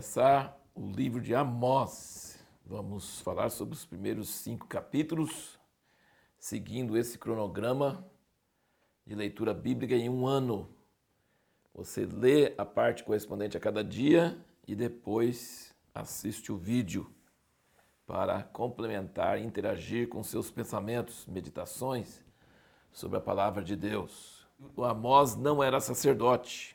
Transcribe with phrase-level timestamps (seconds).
[0.00, 2.38] começar o livro de Amós.
[2.64, 5.60] Vamos falar sobre os primeiros cinco capítulos,
[6.38, 8.02] seguindo esse cronograma
[9.06, 10.74] de leitura bíblica em um ano.
[11.74, 17.12] Você lê a parte correspondente a cada dia e depois assiste o vídeo
[18.06, 22.24] para complementar e interagir com seus pensamentos, meditações
[22.90, 24.48] sobre a palavra de Deus.
[24.74, 26.74] O Amós não era sacerdote,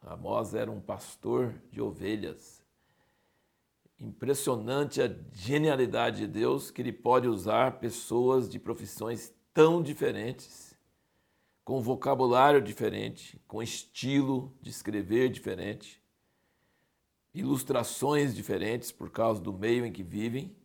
[0.00, 2.61] Amós era um pastor de ovelhas.
[4.02, 10.76] Impressionante a genialidade de Deus que ele pode usar pessoas de profissões tão diferentes,
[11.64, 16.02] com vocabulário diferente, com estilo de escrever diferente,
[17.32, 20.56] ilustrações diferentes por causa do meio em que vivem,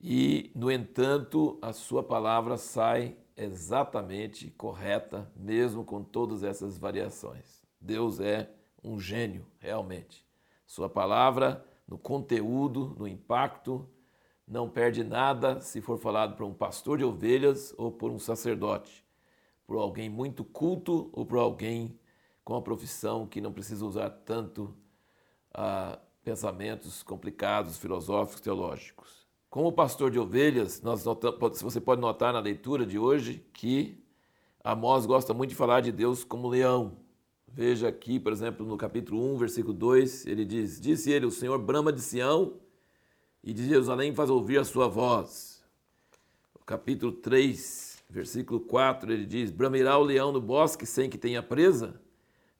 [0.00, 7.62] e, no entanto, a sua palavra sai exatamente correta, mesmo com todas essas variações.
[7.78, 8.50] Deus é
[8.82, 10.24] um gênio, realmente.
[10.66, 13.86] Sua palavra, no conteúdo, no impacto,
[14.46, 19.04] não perde nada se for falado por um pastor de ovelhas ou por um sacerdote,
[19.66, 21.98] por alguém muito culto ou por alguém
[22.44, 24.74] com a profissão que não precisa usar tanto
[25.52, 29.26] ah, pensamentos complicados, filosóficos, teológicos.
[29.48, 34.00] Como pastor de ovelhas, nós notamos, você pode notar na leitura de hoje que
[34.62, 36.98] Amós gosta muito de falar de Deus como leão,
[37.52, 41.58] Veja aqui, por exemplo, no capítulo 1, versículo 2, ele diz: Disse ele, o Senhor
[41.58, 42.54] brama de Sião
[43.42, 45.60] e de Jerusalém faz ouvir a sua voz.
[46.56, 51.42] No capítulo 3, versículo 4, ele diz: Bramirá o leão no bosque sem que tenha
[51.42, 52.00] presa?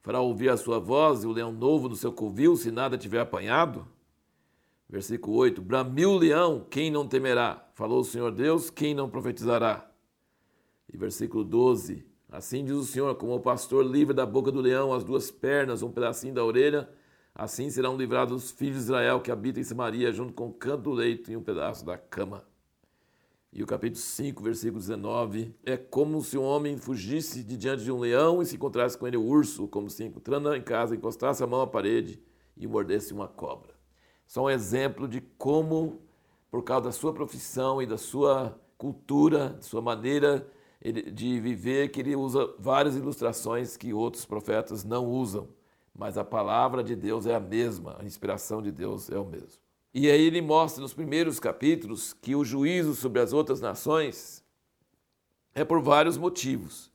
[0.01, 3.21] Fará ouvir a sua voz e o leão novo no seu covil, se nada tiver
[3.21, 3.87] apanhado?
[4.89, 7.65] Versículo 8: Bramiu o leão, quem não temerá?
[7.75, 9.89] Falou o Senhor Deus, quem não profetizará?
[10.93, 14.93] E versículo 12: Assim diz o Senhor, como o pastor livra da boca do leão
[14.93, 16.89] as duas pernas, um pedacinho da orelha,
[17.35, 20.83] assim serão livrados os filhos de Israel que habitam em Samaria, junto com o canto
[20.83, 22.45] do leito e um pedaço da cama.
[23.51, 27.91] E o capítulo 5, versículo 19, é como se um homem fugisse de diante de
[27.91, 31.43] um leão e se encontrasse com ele o urso, como se encontrando em casa, encostasse
[31.43, 32.23] a mão à parede
[32.55, 33.73] e mordesse uma cobra.
[34.25, 36.01] Só um exemplo de como,
[36.49, 40.49] por causa da sua profissão e da sua cultura, de sua maneira
[40.83, 45.47] de viver que ele usa várias ilustrações que outros profetas não usam,
[45.95, 49.61] mas a palavra de Deus é a mesma, a inspiração de Deus é o mesmo.
[49.93, 54.43] E aí ele mostra nos primeiros capítulos que o juízo sobre as outras nações
[55.53, 56.91] é por vários motivos,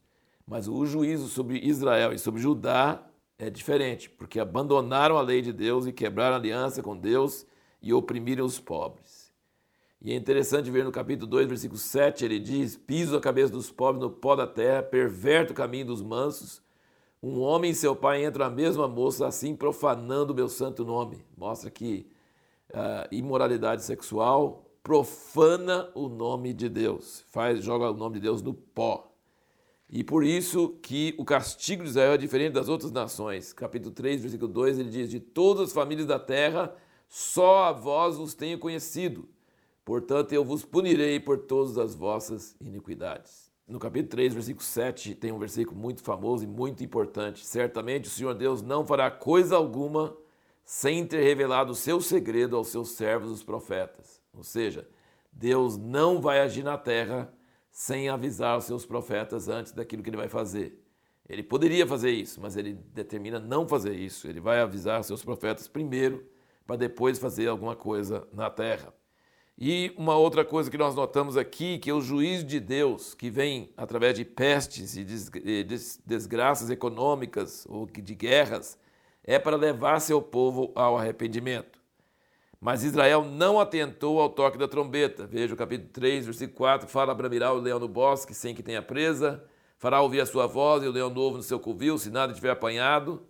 [0.46, 3.06] mas o juízo sobre Israel e sobre Judá
[3.38, 7.46] é diferente, porque abandonaram a lei de Deus e quebraram a aliança com Deus
[7.82, 9.25] e oprimiram os pobres.
[10.06, 13.72] E é interessante ver no capítulo 2, versículo 7, ele diz: Piso a cabeça dos
[13.72, 16.62] pobres no pó da terra, perverto o caminho dos mansos.
[17.20, 21.24] Um homem e seu pai entram a mesma moça, assim profanando o meu santo nome.
[21.36, 22.06] Mostra que
[22.72, 28.54] a imoralidade sexual profana o nome de Deus, faz joga o nome de Deus no
[28.54, 29.12] pó.
[29.90, 33.52] E por isso que o castigo de Israel é diferente das outras nações.
[33.52, 36.72] Capítulo 3, versículo 2, ele diz: De todas as famílias da terra,
[37.08, 39.28] só a vós os tenho conhecido
[39.86, 43.52] Portanto, eu vos punirei por todas as vossas iniquidades.
[43.68, 47.46] No capítulo 3, versículo 7, tem um versículo muito famoso e muito importante.
[47.46, 50.16] Certamente o Senhor Deus não fará coisa alguma
[50.64, 54.20] sem ter revelado o seu segredo aos seus servos, os profetas.
[54.34, 54.88] Ou seja,
[55.30, 57.32] Deus não vai agir na terra
[57.70, 60.84] sem avisar os seus profetas antes daquilo que ele vai fazer.
[61.28, 64.26] Ele poderia fazer isso, mas ele determina não fazer isso.
[64.26, 66.28] Ele vai avisar seus profetas primeiro,
[66.66, 68.92] para depois fazer alguma coisa na terra.
[69.58, 73.30] E uma outra coisa que nós notamos aqui, que é o juízo de Deus, que
[73.30, 75.04] vem através de pestes e
[76.04, 78.78] desgraças econômicas ou de guerras,
[79.24, 81.80] é para levar seu povo ao arrependimento.
[82.60, 85.26] Mas Israel não atentou ao toque da trombeta.
[85.26, 88.62] Veja o capítulo 3, versículo 4, fala para mirar o leão no bosque sem que
[88.62, 89.42] tenha presa,
[89.78, 92.50] fará ouvir a sua voz e o leão novo no seu covil, se nada tiver
[92.50, 93.26] apanhado.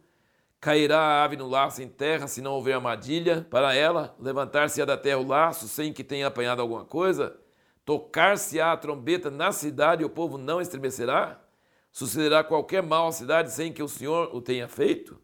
[0.66, 4.96] Cairá a ave no laço em terra, se não houver armadilha para ela, levantar-se-á da
[4.96, 7.38] terra o laço, sem que tenha apanhado alguma coisa,
[7.84, 11.40] tocar-se-á a trombeta na cidade e o povo não estremecerá?
[11.92, 15.16] Sucederá qualquer mal à cidade sem que o Senhor o tenha feito?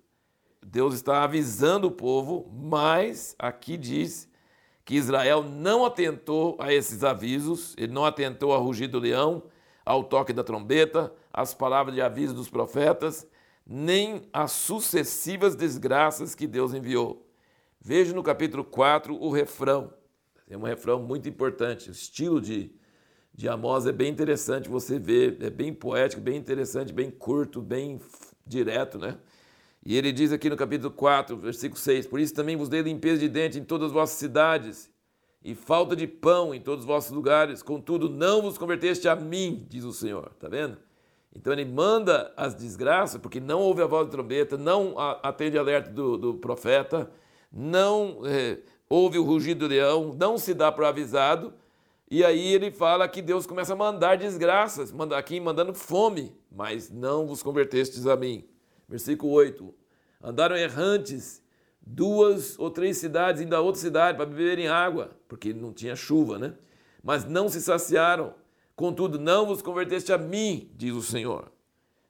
[0.65, 4.31] Deus está avisando o povo, mas aqui diz
[4.85, 9.43] que Israel não atentou a esses avisos, ele não atentou ao rugido do leão,
[9.85, 13.27] ao toque da trombeta, às palavras de aviso dos profetas,
[13.67, 17.29] nem as sucessivas desgraças que Deus enviou.
[17.81, 19.93] Veja no capítulo 4 o refrão.
[20.49, 21.89] É um refrão muito importante.
[21.89, 22.73] O estilo de,
[23.35, 28.01] de Amós é bem interessante você ver, é bem poético, bem interessante, bem curto, bem
[28.47, 29.19] direto, né?
[29.85, 33.19] E ele diz aqui no capítulo 4, versículo 6: Por isso também vos dei limpeza
[33.19, 34.93] de dente em todas as vossas cidades,
[35.45, 39.67] e falta de pão em todos os vossos lugares, contudo não vos converteste a mim,
[39.69, 40.31] diz o Senhor.
[40.35, 40.79] Está vendo?
[41.35, 45.91] Então ele manda as desgraças, porque não ouve a voz da trombeta, não atende alerta
[45.91, 47.11] do, do profeta,
[47.51, 48.59] não é,
[48.89, 51.55] ouve o rugido do leão, não se dá por avisado,
[52.11, 56.91] e aí ele fala que Deus começa a mandar desgraças, manda aqui mandando fome, mas
[56.91, 58.47] não vos convertestes a mim.
[58.87, 59.75] Versículo 8:
[60.23, 61.43] Andaram errantes
[61.81, 66.55] duas ou três cidades, ainda outra cidade, para beberem água, porque não tinha chuva, né?
[67.03, 68.35] Mas não se saciaram.
[68.75, 71.53] Contudo, não vos converteste a mim, diz o Senhor.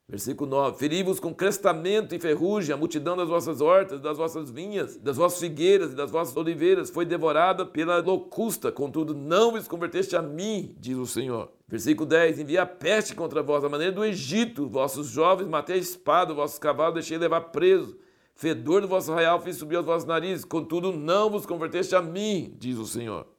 [0.09, 4.97] Versículo 9: Feri-vos com crestamento e ferrugem, a multidão das vossas hortas, das vossas vinhas,
[4.99, 10.15] das vossas figueiras e das vossas oliveiras foi devorada pela locusta, contudo não vos converteste
[10.15, 11.51] a mim, diz o Senhor.
[11.67, 15.79] Versículo 10: Enviei a peste contra vós, a maneira do Egito, vossos jovens matei a
[15.79, 17.97] espada, vossos cavalos deixei levar preso.
[18.35, 22.55] Fedor do vosso arraial fiz subir aos vossos narizes, contudo não vos converteste a mim,
[22.59, 23.32] diz o Senhor.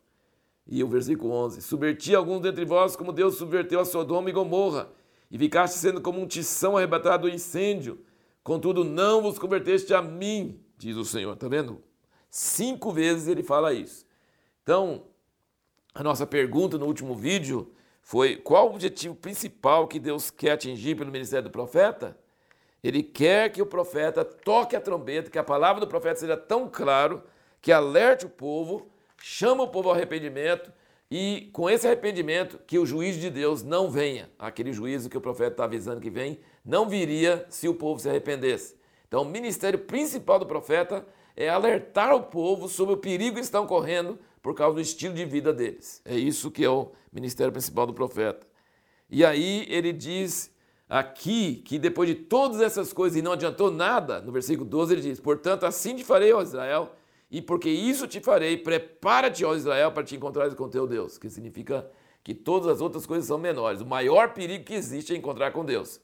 [0.67, 4.89] E o versículo 11: Subverti alguns dentre vós, como Deus subverteu a Sodoma e Gomorra
[5.29, 7.99] e ficaste sendo como um tição arrebatado do incêndio.
[8.43, 11.33] Contudo, não vos converteste a mim, diz o Senhor.
[11.33, 11.81] Está vendo?
[12.29, 14.05] Cinco vezes ele fala isso.
[14.61, 15.05] Então,
[15.93, 20.95] a nossa pergunta no último vídeo foi: qual o objetivo principal que Deus quer atingir
[20.95, 22.17] pelo ministério do profeta?
[22.83, 26.67] Ele quer que o profeta toque a trombeta, que a palavra do profeta seja tão
[26.67, 27.23] claro
[27.61, 28.91] que alerte o povo,
[29.25, 30.69] chama o povo ao arrependimento
[31.09, 35.21] e com esse arrependimento, que o juízo de Deus não venha, aquele juízo que o
[35.21, 38.75] profeta está avisando que vem, não viria se o povo se arrependesse.
[39.07, 43.65] Então, o ministério principal do profeta é alertar o povo sobre o perigo que estão
[43.65, 46.01] correndo por causa do estilo de vida deles.
[46.03, 48.45] É isso que é o ministério principal do profeta.
[49.09, 50.53] E aí ele diz
[50.89, 55.01] aqui que depois de todas essas coisas e não adiantou nada, no versículo 12 ele
[55.01, 56.91] diz: Portanto, assim te farei, ó Israel,
[57.33, 61.31] e porque isso te farei, prepara-te, ó Israel, para te encontrares com teu Deus, que
[61.31, 61.89] significa
[62.23, 63.81] que todas as outras coisas são menores.
[63.81, 65.99] O maior perigo que existe é encontrar com Deus.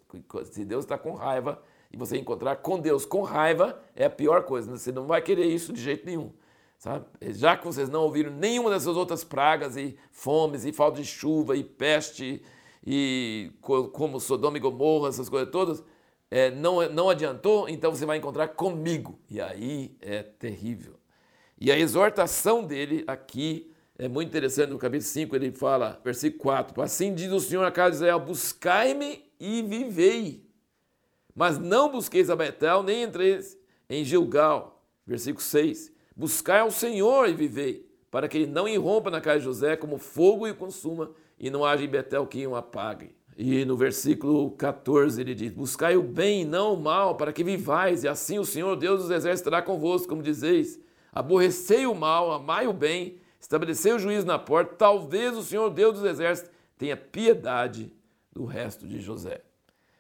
[0.46, 1.62] Se Deus está com raiva
[1.94, 4.76] e você encontrar com Deus com raiva, é a pior coisa.
[4.76, 6.34] Você não vai querer isso de jeito nenhum.
[6.80, 7.06] Sabe?
[7.22, 11.56] Já que vocês não ouviram nenhuma dessas outras pragas e fomes e falta de chuva
[11.56, 12.42] e peste
[12.84, 15.84] e como Sodoma e Gomorra, essas coisas todas,
[16.32, 19.20] é, não, não adiantou, então você vai encontrar comigo.
[19.30, 20.99] E aí é terrível.
[21.60, 26.82] E a exortação dele aqui é muito interessante, no capítulo 5 ele fala, versículo 4:
[26.82, 30.42] Assim diz o Senhor a casa de Israel: Buscai-me e vivei.
[31.36, 33.58] Mas não busqueis a Betel, nem entreis
[33.90, 34.82] em Gilgal.
[35.06, 39.46] Versículo 6: Buscai ao Senhor e vivei, para que ele não irrompa na casa de
[39.46, 43.14] José como fogo e consuma, e não haja em Betel quem o apague.
[43.38, 47.44] E no versículo 14 ele diz: Buscai o bem e não o mal, para que
[47.44, 50.80] vivais, e assim o Senhor Deus dos exércitos estará convosco, como dizeis
[51.12, 55.96] aborrecei o mal, amai o bem, estabelecei o juízo na porta, talvez o Senhor Deus
[55.96, 57.92] dos exércitos tenha piedade
[58.32, 59.42] do resto de José.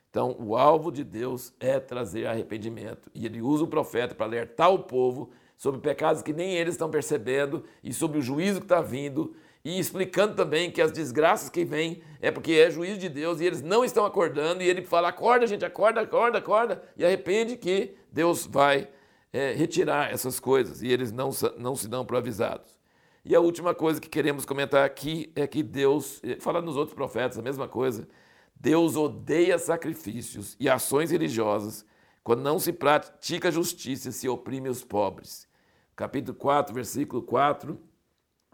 [0.10, 3.12] Então, o alvo de Deus é trazer arrependimento.
[3.14, 6.90] E ele usa o profeta para alertar o povo sobre pecados que nem eles estão
[6.90, 9.36] percebendo e sobre o juízo que está vindo.
[9.64, 13.46] E explicando também que as desgraças que vêm é porque é juízo de Deus e
[13.46, 14.64] eles não estão acordando.
[14.64, 16.82] E ele fala: acorda, gente, acorda, acorda, acorda.
[16.98, 18.88] E arrepende que Deus vai
[19.32, 22.80] é, retirar essas coisas e eles não, não se dão por avisados.
[23.24, 26.96] E a última coisa que queremos comentar aqui é que Deus, é, fala nos outros
[26.96, 28.08] profetas a mesma coisa,
[28.56, 31.86] Deus odeia sacrifícios e ações religiosas
[32.24, 35.48] quando não se pratica justiça e se oprime os pobres.
[35.96, 37.80] Capítulo 4, versículo 4.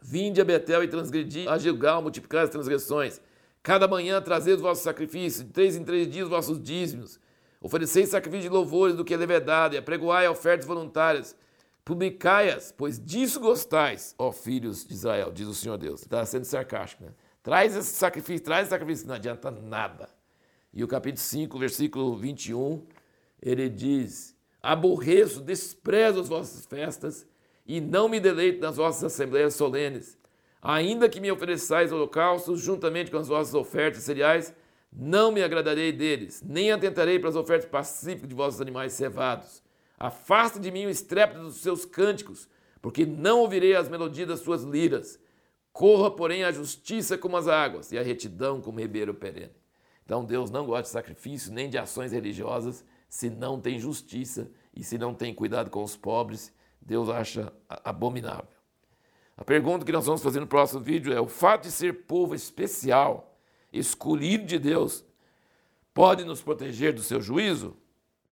[0.02, 3.20] Vinde a Betel e transgredi a Gilgal, multiplicar as transgressões.
[3.64, 7.20] Cada manhã trazei os vossos sacrifícios, de três em três dias os vossos dízimos.
[7.66, 11.36] Ofereceis sacrifício de louvores do que é levedade, apregoai ofertas voluntárias,
[11.84, 16.02] publicai-as, pois disso gostais, ó filhos de Israel, diz o Senhor Deus.
[16.02, 17.10] Está sendo sarcástico, né?
[17.42, 20.08] Traz esse sacrifício, traz esse sacrifício, não adianta nada.
[20.72, 22.86] E o capítulo 5, versículo 21,
[23.42, 27.26] ele diz: Aborreço, desprezo as vossas festas
[27.66, 30.20] e não me deleito nas vossas assembleias solenes.
[30.62, 34.54] Ainda que me ofereçais holocaustos juntamente com as vossas ofertas cereais,
[34.98, 39.62] não me agradarei deles, nem atentarei para as ofertas pacíficas de vossos animais cevados.
[40.00, 42.48] Afaste de mim o estrépito dos seus cânticos,
[42.82, 45.20] porque não ouvirei as melodias das suas liras.
[45.74, 49.52] Corra, porém, a justiça como as águas e a retidão como ribeiro perene.
[50.06, 54.84] Então Deus não gosta de sacrifício nem de ações religiosas se não tem justiça e
[54.84, 56.54] se não tem cuidado com os pobres.
[56.80, 58.48] Deus acha abominável.
[59.36, 62.36] A pergunta que nós vamos fazer no próximo vídeo é: o fato de ser povo
[62.36, 63.35] especial
[63.78, 65.04] escolhido de Deus,
[65.94, 67.78] pode nos proteger do seu juízo?